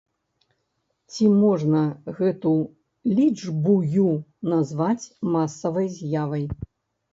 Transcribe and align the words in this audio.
Ці 1.15 1.27
можна 1.43 1.81
гэту 2.21 2.55
лічбую 3.21 4.09
назваць 4.55 5.11
масавай 5.37 5.87
з'явай? 6.01 6.45